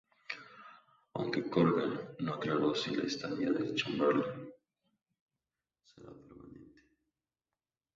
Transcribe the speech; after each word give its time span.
Aunque 1.13 1.47
Corgan 1.47 2.01
no 2.21 2.33
aclaró 2.33 2.73
si 2.73 2.95
la 2.95 3.03
estadía 3.03 3.51
de 3.51 3.75
Chamberlin 3.75 4.51
será 5.85 6.09
permanente. 6.09 6.71